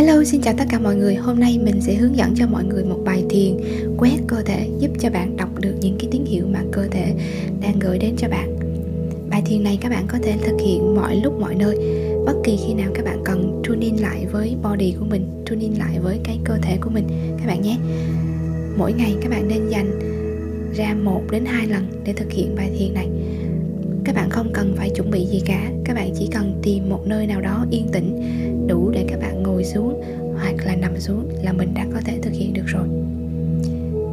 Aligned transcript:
Hello, 0.00 0.24
xin 0.24 0.40
chào 0.40 0.54
tất 0.58 0.64
cả 0.70 0.78
mọi 0.78 0.96
người. 0.96 1.14
Hôm 1.14 1.40
nay 1.40 1.58
mình 1.62 1.80
sẽ 1.80 1.94
hướng 1.94 2.16
dẫn 2.16 2.34
cho 2.36 2.46
mọi 2.46 2.64
người 2.64 2.84
một 2.84 2.98
bài 3.04 3.24
thiền 3.30 3.56
quét 3.98 4.16
cơ 4.26 4.42
thể 4.42 4.68
giúp 4.78 4.90
cho 5.00 5.10
bạn 5.10 5.36
đọc 5.36 5.48
được 5.60 5.74
những 5.80 5.96
cái 5.98 6.08
tín 6.10 6.24
hiệu 6.24 6.44
mà 6.52 6.62
cơ 6.72 6.86
thể 6.90 7.14
đang 7.62 7.78
gửi 7.78 7.98
đến 7.98 8.14
cho 8.18 8.28
bạn. 8.28 8.56
Bài 9.30 9.42
thiền 9.46 9.62
này 9.62 9.78
các 9.80 9.88
bạn 9.88 10.04
có 10.08 10.18
thể 10.22 10.36
thực 10.42 10.56
hiện 10.60 10.94
mọi 10.94 11.16
lúc 11.16 11.40
mọi 11.40 11.54
nơi, 11.54 11.76
bất 12.26 12.34
kỳ 12.44 12.58
khi 12.66 12.74
nào 12.74 12.90
các 12.94 13.04
bạn 13.04 13.22
cần 13.24 13.62
tune 13.68 13.86
in 13.86 13.96
lại 13.96 14.26
với 14.32 14.56
body 14.62 14.94
của 14.98 15.04
mình, 15.04 15.44
tune 15.46 15.62
in 15.62 15.72
lại 15.72 15.98
với 16.02 16.20
cái 16.24 16.38
cơ 16.44 16.54
thể 16.62 16.78
của 16.80 16.90
mình 16.90 17.04
các 17.38 17.46
bạn 17.46 17.62
nhé. 17.62 17.76
Mỗi 18.76 18.92
ngày 18.92 19.14
các 19.22 19.30
bạn 19.30 19.48
nên 19.48 19.68
dành 19.68 19.90
ra 20.74 20.94
một 21.02 21.22
đến 21.30 21.44
hai 21.44 21.66
lần 21.66 22.02
để 22.04 22.12
thực 22.12 22.32
hiện 22.32 22.54
bài 22.56 22.70
thiền 22.78 22.94
này 22.94 23.08
các 24.04 24.14
bạn 24.14 24.30
không 24.30 24.50
cần 24.52 24.74
phải 24.76 24.90
chuẩn 24.90 25.10
bị 25.10 25.26
gì 25.26 25.42
cả 25.46 25.70
các 25.84 25.94
bạn 25.94 26.10
chỉ 26.18 26.28
cần 26.32 26.60
tìm 26.62 26.88
một 26.88 27.06
nơi 27.06 27.26
nào 27.26 27.40
đó 27.40 27.66
yên 27.70 27.88
tĩnh 27.92 28.22
đủ 28.70 28.90
để 28.90 29.04
các 29.08 29.20
bạn 29.20 29.42
ngồi 29.42 29.64
xuống 29.64 30.02
hoặc 30.34 30.54
là 30.66 30.76
nằm 30.76 31.00
xuống 31.00 31.28
là 31.42 31.52
mình 31.52 31.74
đã 31.74 31.86
có 31.94 32.00
thể 32.04 32.18
thực 32.22 32.32
hiện 32.32 32.52
được 32.52 32.66
rồi. 32.66 32.88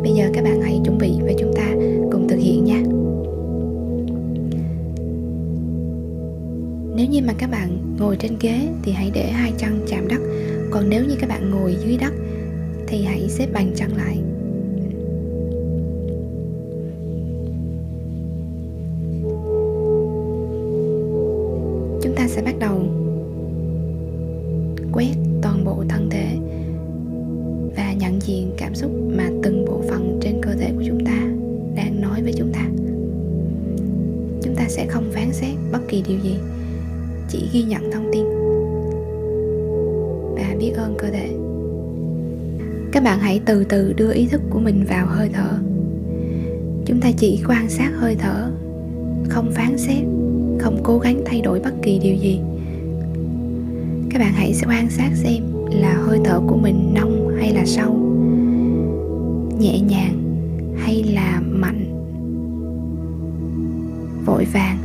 Bây 0.04 0.12
giờ 0.14 0.30
các 0.34 0.44
bạn 0.44 0.62
hãy 0.62 0.80
chuẩn 0.86 0.98
bị 0.98 1.12
và 1.22 1.32
chúng 1.40 1.54
ta 1.56 1.74
cùng 2.12 2.28
thực 2.30 2.40
hiện 2.40 2.66
nha. 2.66 2.84
Nếu 6.96 7.06
như 7.10 7.22
mà 7.28 7.34
các 7.38 7.52
bạn 7.52 7.96
ngồi 8.00 8.18
trên 8.20 8.32
ghế 8.42 8.68
thì 8.84 8.92
hãy 8.92 9.12
để 9.14 9.32
hai 9.32 9.54
chân 9.58 9.86
chạm 9.88 10.08
đất. 10.08 10.22
Còn 10.72 10.90
nếu 10.90 11.06
như 11.06 11.16
các 11.20 11.30
bạn 11.30 11.52
ngồi 11.52 11.76
dưới 11.86 11.98
đất 11.98 12.14
thì 12.88 13.04
hãy 13.04 13.30
xếp 13.30 13.48
bàn 13.54 13.72
chân 13.76 13.90
lại. 13.98 14.18
Biết 40.68 40.74
ơn 40.74 40.96
cơ 40.98 41.08
thể 41.10 41.30
các 42.92 43.04
bạn 43.04 43.20
hãy 43.20 43.42
từ 43.46 43.64
từ 43.64 43.94
đưa 43.94 44.14
ý 44.14 44.28
thức 44.28 44.42
của 44.50 44.60
mình 44.60 44.86
vào 44.90 45.08
hơi 45.08 45.30
thở. 45.34 45.60
Chúng 46.86 47.00
ta 47.02 47.12
chỉ 47.18 47.44
quan 47.48 47.70
sát 47.70 47.92
hơi 47.96 48.16
thở, 48.20 48.52
không 49.30 49.52
phán 49.52 49.78
xét, 49.78 50.04
không 50.60 50.80
cố 50.84 51.00
gắng 51.00 51.22
thay 51.26 51.42
đổi 51.42 51.60
bất 51.60 51.74
kỳ 51.84 52.00
điều 52.00 52.16
gì. 52.16 52.40
Các 54.10 54.20
bạn 54.20 54.34
hãy 54.34 54.54
quan 54.68 54.90
sát 54.90 55.10
xem 55.16 55.44
là 55.72 55.94
hơi 55.94 56.20
thở 56.26 56.40
của 56.48 56.58
mình 56.58 56.94
nông 56.94 57.38
hay 57.40 57.54
là 57.54 57.66
sâu, 57.66 57.94
nhẹ 59.60 59.80
nhàng 59.80 60.20
hay 60.78 61.04
là 61.04 61.42
mạnh, 61.50 61.86
vội 64.26 64.46
vàng 64.54 64.78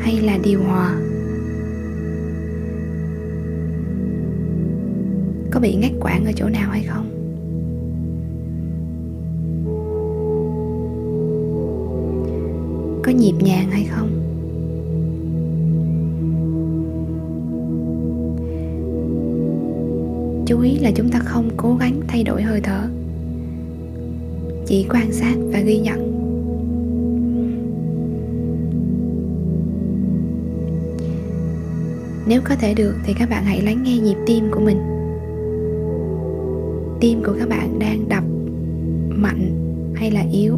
hay 0.00 0.20
là 0.20 0.38
điều 0.42 0.62
hòa. 0.62 0.96
Có 5.56 5.60
bị 5.60 5.74
ngắt 5.74 5.92
quãng 6.00 6.24
ở 6.24 6.32
chỗ 6.36 6.48
nào 6.48 6.70
hay 6.70 6.82
không? 6.82 7.06
Có 13.02 13.12
nhịp 13.12 13.34
nhàng 13.40 13.70
hay 13.70 13.84
không? 13.84 14.08
Chú 20.46 20.60
ý 20.60 20.78
là 20.78 20.90
chúng 20.94 21.08
ta 21.08 21.18
không 21.18 21.50
cố 21.56 21.76
gắng 21.80 22.00
thay 22.08 22.24
đổi 22.24 22.42
hơi 22.42 22.60
thở. 22.60 22.88
Chỉ 24.66 24.86
quan 24.90 25.12
sát 25.12 25.34
và 25.52 25.60
ghi 25.60 25.78
nhận. 25.78 26.12
Nếu 32.28 32.40
có 32.44 32.54
thể 32.60 32.74
được 32.74 32.94
thì 33.04 33.14
các 33.18 33.30
bạn 33.30 33.44
hãy 33.44 33.62
lắng 33.62 33.82
nghe 33.82 33.98
nhịp 33.98 34.16
tim 34.26 34.50
của 34.50 34.60
mình 34.60 34.95
tim 37.00 37.22
của 37.24 37.34
các 37.38 37.48
bạn 37.48 37.78
đang 37.78 38.08
đập 38.08 38.24
mạnh 39.08 39.50
hay 39.94 40.10
là 40.10 40.24
yếu? 40.32 40.56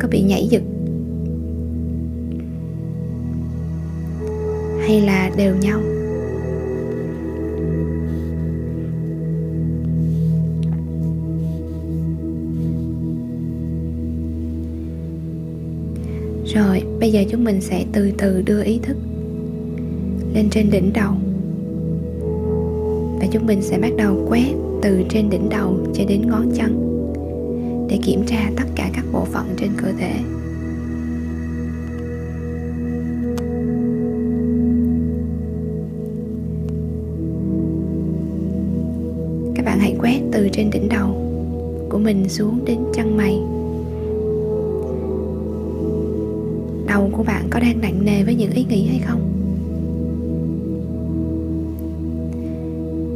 Có 0.00 0.08
bị 0.10 0.22
nhảy 0.22 0.46
giật 0.46 0.62
hay 4.80 5.00
là 5.00 5.30
đều 5.36 5.56
nhau? 5.56 5.93
Bây 17.04 17.12
giờ 17.12 17.24
chúng 17.30 17.44
mình 17.44 17.60
sẽ 17.60 17.84
từ 17.92 18.10
từ 18.18 18.42
đưa 18.42 18.62
ý 18.62 18.78
thức 18.82 18.96
lên 20.34 20.48
trên 20.50 20.70
đỉnh 20.70 20.92
đầu. 20.92 21.12
Và 23.20 23.26
chúng 23.30 23.46
mình 23.46 23.62
sẽ 23.62 23.78
bắt 23.78 23.92
đầu 23.98 24.26
quét 24.28 24.54
từ 24.82 25.02
trên 25.08 25.30
đỉnh 25.30 25.48
đầu 25.48 25.76
cho 25.94 26.04
đến 26.08 26.22
ngón 26.26 26.50
chân 26.54 27.00
để 27.90 27.98
kiểm 28.02 28.22
tra 28.26 28.50
tất 28.56 28.64
cả 28.74 28.90
các 28.94 29.04
bộ 29.12 29.24
phận 29.24 29.46
trên 29.56 29.70
cơ 29.76 29.92
thể. 29.98 30.12
Các 39.54 39.64
bạn 39.64 39.78
hãy 39.78 39.96
quét 40.00 40.20
từ 40.32 40.48
trên 40.52 40.70
đỉnh 40.70 40.88
đầu 40.88 41.08
của 41.88 41.98
mình 41.98 42.28
xuống 42.28 42.64
đến 42.64 42.78
chân 42.94 43.16
mày. 43.16 43.40
Có 47.54 47.60
đang 47.60 47.80
nặng 47.80 48.04
nề 48.04 48.24
với 48.24 48.34
những 48.34 48.50
ý 48.50 48.64
nghĩ 48.68 48.86
hay 48.86 48.98
không? 48.98 49.20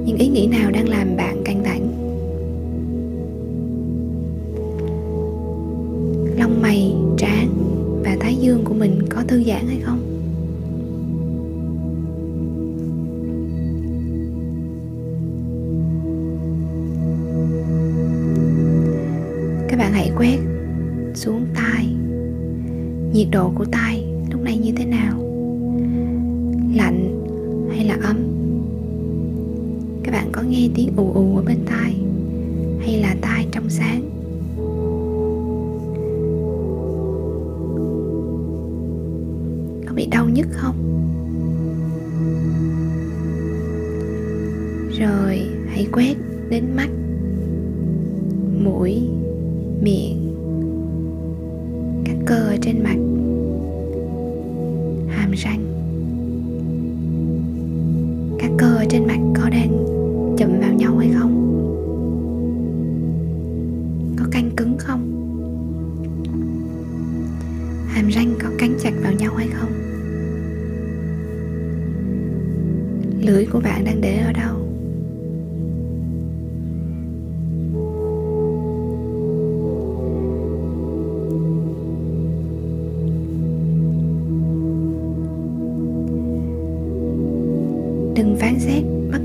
Những 0.06 0.16
ý 0.16 0.28
nghĩ 0.28 0.46
nào 0.46 0.70
đang 0.70 0.88
làm 0.88 1.16
bạn 1.16 1.42
căng 1.44 1.64
thẳng? 1.64 1.88
Lông 6.38 6.62
mày, 6.62 6.94
trán 7.16 7.48
và 8.04 8.16
thái 8.20 8.36
dương 8.36 8.64
của 8.64 8.74
mình 8.74 8.98
có 9.08 9.22
thư 9.28 9.42
giãn 9.44 9.66
hay 9.66 9.80
không? 9.80 9.98
Các 19.68 19.76
bạn 19.78 19.92
hãy 19.92 20.10
quét 20.16 20.38
xuống 21.14 21.46
tai. 21.54 21.86
Nhiệt 23.12 23.28
độ 23.32 23.52
của 23.54 23.64
tai 23.64 23.97
bạn 30.28 30.32
có 30.32 30.50
nghe 30.50 30.68
tiếng 30.74 30.88
ù 30.96 31.12
ù 31.12 31.36
ở 31.36 31.42
bên 31.42 31.58
tai 31.66 31.94
hay 32.80 33.00
là 33.00 33.16
tai 33.20 33.46
trong 33.52 33.70
sáng? 33.70 34.02
Có 39.86 39.94
bị 39.94 40.06
đau 40.06 40.28
nhức 40.28 40.46
không? 40.50 40.76
Rồi, 44.98 45.40
hãy 45.68 45.86
quét 45.92 46.14
đến 46.50 46.64
mắt, 46.76 46.88
mũi, 48.64 49.02
miệng, 49.82 50.34
các 52.04 52.16
cơ 52.26 52.48
ở 52.48 52.56
trên 52.60 52.82
mặt, 52.82 52.96
hàm 55.08 55.32
răng. 55.32 55.64
Các 58.38 58.50
cơ 58.58 58.76
ở 58.76 58.84
trên 58.90 59.06
mặt 59.06 59.27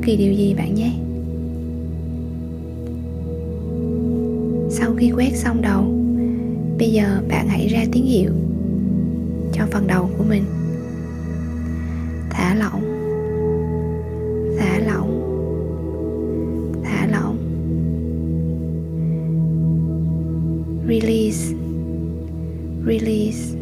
kỳ 0.06 0.16
điều 0.16 0.34
gì 0.34 0.54
bạn 0.54 0.76
nhé. 0.76 0.92
Sau 4.70 4.94
khi 4.98 5.12
quét 5.16 5.32
xong 5.36 5.62
đầu, 5.62 5.84
bây 6.80 6.92
giờ 6.92 7.22
bạn 7.30 7.48
hãy 7.48 7.68
ra 7.68 7.86
tín 7.92 8.04
hiệu 8.04 8.32
cho 9.54 9.66
phần 9.72 9.88
đầu 9.88 10.10
của 10.18 10.24
mình. 10.24 10.44
Thả 12.30 12.56
lỏng 12.56 12.82
thả 14.60 14.80
lỏng 14.80 15.20
thả 16.84 17.08
lỏng. 17.08 17.38
Release 20.88 21.54
release 22.86 23.56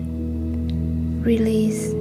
release. 1.25 2.00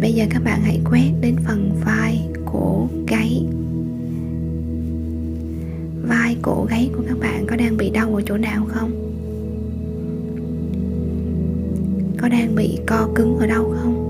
Bây 0.00 0.12
giờ 0.12 0.24
các 0.30 0.44
bạn 0.44 0.60
hãy 0.62 0.80
quét 0.90 1.12
đến 1.20 1.36
phần 1.46 1.70
vai 1.84 2.28
cổ 2.44 2.88
gáy. 3.06 3.44
Vai 6.08 6.36
cổ 6.42 6.66
gáy 6.70 6.90
của 6.96 7.02
các 7.08 7.18
bạn 7.20 7.46
có 7.46 7.56
đang 7.56 7.76
bị 7.76 7.90
đau 7.90 8.14
ở 8.14 8.22
chỗ 8.26 8.36
nào 8.36 8.66
không? 8.68 8.90
Có 12.20 12.28
đang 12.28 12.54
bị 12.54 12.78
co 12.86 13.08
cứng 13.14 13.38
ở 13.38 13.46
đâu 13.46 13.74
không? 13.82 14.04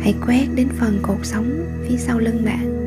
Hãy 0.00 0.14
quét 0.26 0.46
đến 0.54 0.68
phần 0.78 0.98
cột 1.02 1.18
sống 1.22 1.50
phía 1.88 1.96
sau 1.96 2.18
lưng 2.18 2.44
bạn. 2.44 2.85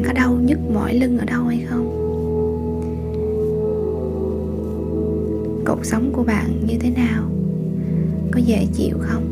Bạn 0.00 0.06
có 0.06 0.12
đau 0.12 0.38
nhức 0.44 0.58
mỏi 0.74 0.94
lưng 0.94 1.18
ở 1.18 1.24
đâu 1.24 1.44
hay 1.44 1.64
không? 1.68 1.86
Cuộc 5.66 5.84
sống 5.84 6.10
của 6.12 6.22
bạn 6.22 6.66
như 6.66 6.74
thế 6.80 6.90
nào? 6.90 7.24
Có 8.30 8.40
dễ 8.40 8.66
chịu 8.72 8.96
không? 9.00 9.24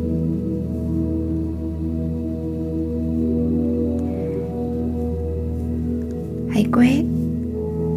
Hãy 6.50 6.66
quét 6.72 7.04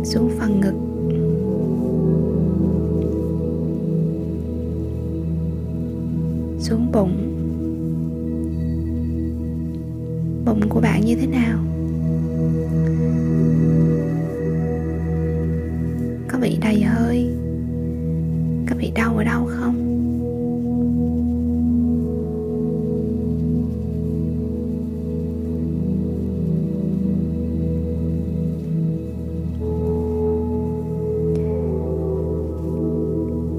xuống 0.04 0.32
phần 0.40 0.60
ngực. 0.60 0.76
Xuống 6.60 6.92
bụng. 6.92 7.18
Bụng 10.46 10.70
của 10.70 10.80
bạn 10.82 11.06
như 11.06 11.16
thế 11.16 11.28
nào? 11.28 11.58
Có 16.28 16.38
bị 16.42 16.58
đầy 16.62 16.82
hơi? 16.82 17.30
Có 18.70 18.76
bị 18.80 18.92
đau 18.96 19.18
ở 19.18 19.24
đâu 19.24 19.46
không? 19.46 19.88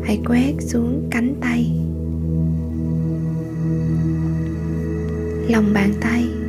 Hãy 0.05 0.21
quét 0.29 0.55
xuống 0.61 1.09
cánh 1.11 1.35
tay. 1.41 1.73
Lòng 5.49 5.73
bàn 5.75 5.93
tay 6.01 6.42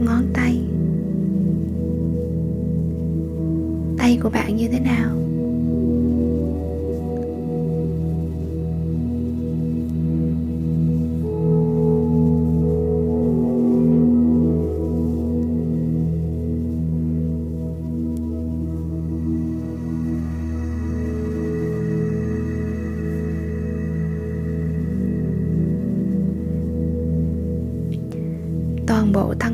các 0.00 0.06
ngón 0.06 0.32
tay. 0.34 0.60
Tay 3.98 4.18
của 4.22 4.30
bạn 4.30 4.56
như 4.56 4.68
thế 4.68 4.80
nào? 4.80 5.29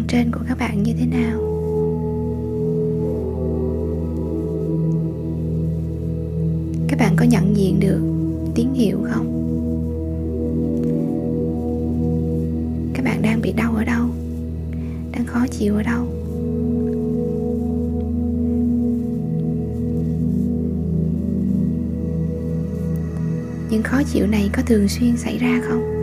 Trên 0.08 0.30
của 0.32 0.40
các 0.48 0.58
bạn 0.58 0.82
như 0.82 0.94
thế 0.98 1.06
nào? 1.06 1.40
Các 6.88 6.98
bạn 6.98 7.16
có 7.16 7.24
nhận 7.24 7.56
diện 7.56 7.80
được 7.80 8.00
tín 8.54 8.68
hiệu 8.74 8.98
không? 9.10 9.32
Các 12.94 13.04
bạn 13.04 13.22
đang 13.22 13.40
bị 13.40 13.52
đau 13.52 13.74
ở 13.74 13.84
đâu? 13.84 14.06
Đang 15.12 15.26
khó 15.26 15.46
chịu 15.50 15.76
ở 15.76 15.82
đâu? 15.82 16.06
Những 23.70 23.82
khó 23.82 24.02
chịu 24.12 24.26
này 24.26 24.50
có 24.56 24.62
thường 24.66 24.88
xuyên 24.88 25.16
xảy 25.16 25.38
ra 25.38 25.60
không? 25.68 25.95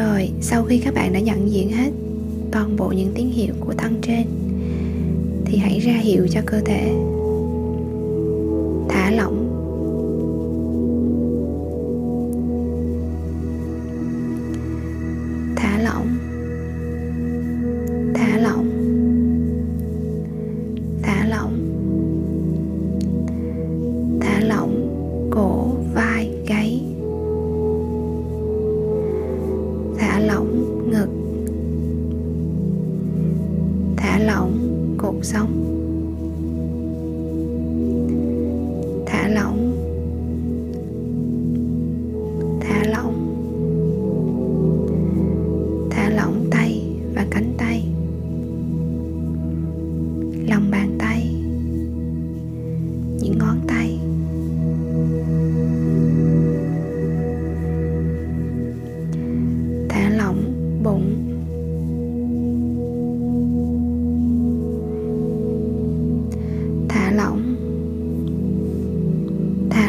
Rồi, 0.00 0.30
sau 0.40 0.64
khi 0.64 0.78
các 0.78 0.94
bạn 0.94 1.12
đã 1.12 1.20
nhận 1.20 1.52
diện 1.52 1.72
hết 1.72 1.90
toàn 2.50 2.76
bộ 2.76 2.92
những 2.96 3.12
tín 3.14 3.28
hiệu 3.28 3.54
của 3.60 3.74
thân 3.78 3.98
trên, 4.02 4.26
thì 5.44 5.58
hãy 5.58 5.78
ra 5.78 5.92
hiệu 5.92 6.26
cho 6.30 6.40
cơ 6.46 6.60
thể 6.60 6.92
thả 8.88 9.10
lỏng. 9.10 9.46
Thả 15.56 15.78
lỏng. 15.78 16.06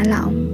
Thả 0.02 0.10
lỏng 0.10 0.48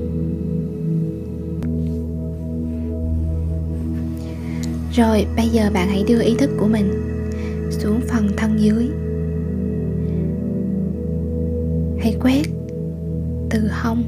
rồi, 4.93 5.25
bây 5.35 5.47
giờ 5.47 5.69
bạn 5.73 5.87
hãy 5.87 6.03
đưa 6.07 6.21
ý 6.21 6.35
thức 6.39 6.49
của 6.59 6.67
mình 6.67 6.91
xuống 7.69 8.01
phần 8.09 8.27
thân 8.37 8.59
dưới. 8.59 8.87
Hãy 11.99 12.15
quét 12.21 12.41
từ 13.49 13.59
hông 13.71 14.03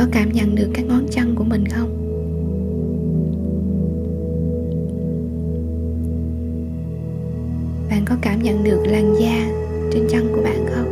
có 0.00 0.06
cảm 0.12 0.32
nhận 0.32 0.54
được 0.54 0.70
các 0.74 0.86
ngón 0.86 1.06
chân 1.10 1.34
của 1.34 1.44
mình 1.44 1.64
không? 1.68 1.88
Bạn 7.90 8.04
có 8.06 8.16
cảm 8.22 8.42
nhận 8.42 8.64
được 8.64 8.82
làn 8.86 9.14
da 9.20 9.50
trên 9.92 10.06
chân 10.10 10.32
của 10.34 10.42
bạn 10.42 10.66
không? 10.74 10.86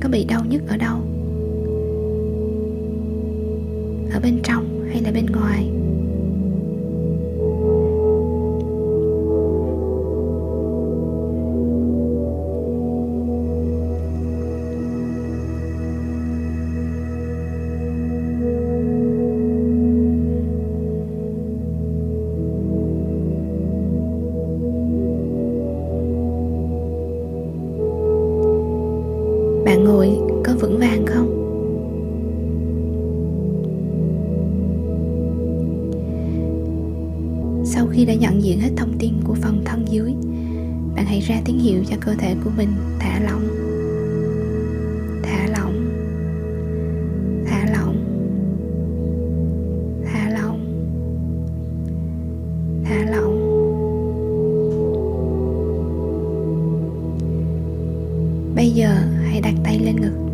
Có 0.00 0.08
bị 0.08 0.24
đau 0.24 0.44
nhức 0.48 0.62
ở 0.68 0.76
đâu? 0.76 1.03
Khi 37.94 38.04
đã 38.04 38.14
nhận 38.14 38.42
diện 38.42 38.60
hết 38.60 38.70
thông 38.76 38.98
tin 38.98 39.14
của 39.24 39.34
phần 39.34 39.62
thân 39.64 39.84
dưới. 39.88 40.14
Bạn 40.96 41.06
hãy 41.06 41.20
ra 41.20 41.40
tín 41.44 41.58
hiệu 41.58 41.84
cho 41.90 41.96
cơ 42.00 42.14
thể 42.18 42.34
của 42.44 42.50
mình 42.56 42.68
thả 42.98 43.20
lỏng. 43.20 43.48
Thả 45.22 45.46
lỏng. 45.46 45.90
Thả 47.46 47.66
lỏng. 47.72 47.96
Thả 50.04 50.30
lỏng. 50.30 50.60
Thả 52.84 53.10
lỏng. 53.10 53.40
Bây 58.56 58.70
giờ 58.70 58.88
hãy 59.22 59.40
đặt 59.40 59.54
tay 59.64 59.78
lên 59.78 59.96
ngực. 60.00 60.33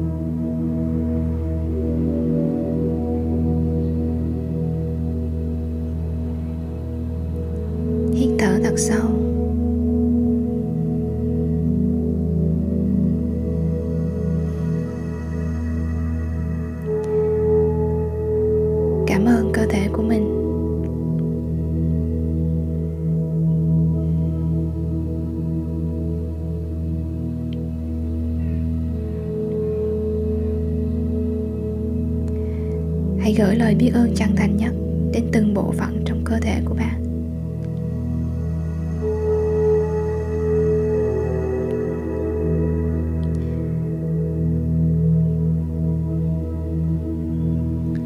Hãy 33.30 33.46
gửi 33.46 33.56
lời 33.56 33.74
biết 33.74 33.90
ơn 33.94 34.14
chân 34.14 34.36
thành 34.36 34.56
nhất 34.56 34.72
đến 35.12 35.24
từng 35.32 35.54
bộ 35.54 35.72
phận 35.72 36.02
trong 36.06 36.24
cơ 36.24 36.38
thể 36.40 36.60
của 36.64 36.74
bạn. 36.74 37.00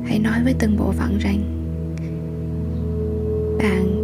Hãy 0.05 0.19
nói 0.19 0.45
với 0.45 0.55
từng 0.59 0.77
bộ 0.77 0.93
phận 0.93 1.19
rằng, 1.19 1.41
bạn 3.59 4.04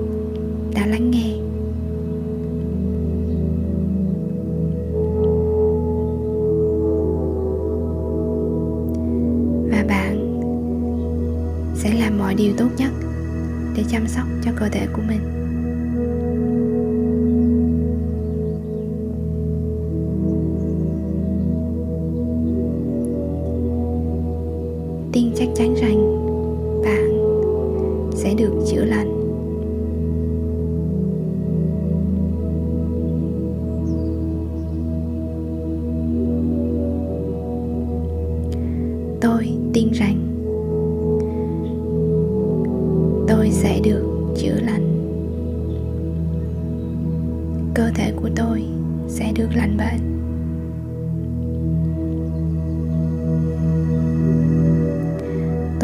sóc 14.14 14.26
cho 14.44 14.50
cơ 14.56 14.68
thể 14.68 14.86
của 14.92 15.02
mình. 15.02 15.39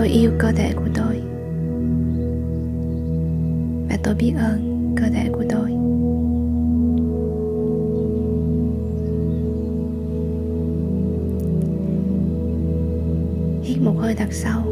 Tôi 0.06 0.14
yêu 0.14 0.30
cơ 0.38 0.52
thể 0.52 0.72
của 0.76 0.88
tôi. 0.94 1.22
Và 3.88 3.98
tôi 4.02 4.14
biết 4.14 4.32
ơn 4.38 4.94
cơ 4.96 5.06
thể 5.14 5.28
của 5.32 5.44
tôi. 5.50 5.70
Hít 13.62 13.82
một 13.82 13.94
hơi 13.98 14.14
thật 14.14 14.28
sâu. 14.30 14.65